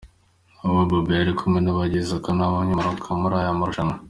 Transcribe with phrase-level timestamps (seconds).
[0.65, 3.95] Aha Boubou yari kumwe n'abagize akanama nkemurampaka muri aya marushanwa.